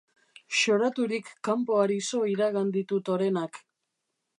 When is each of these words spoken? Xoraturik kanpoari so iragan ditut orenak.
Xoraturik 0.59 1.29
kanpoari 1.49 1.99
so 2.09 2.25
iragan 2.33 2.77
ditut 2.79 3.17
orenak. 3.19 3.63